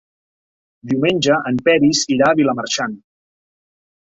Diumenge 0.93 1.35
en 1.51 1.61
Peris 1.67 2.01
irà 2.17 2.31
a 2.31 2.39
Vilamarxant. 2.41 2.97